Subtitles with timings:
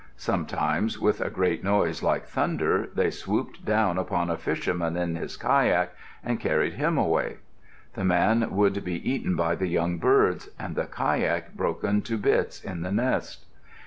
[0.17, 5.37] Sometimes with a great noise like thunder they swooped down upon a fisherman in his
[5.37, 5.93] kayak
[6.23, 7.37] and carried him away.
[7.93, 12.63] The man would be eaten by the young birds, and the kayak broken to bits
[12.63, 13.45] in the nest.